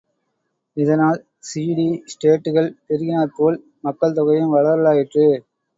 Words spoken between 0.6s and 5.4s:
இதனால் சிடி ஸ்டேட்டுகள் பெருகினாற்போல், மக்கள்தொகையும் வளரலாயிற்று.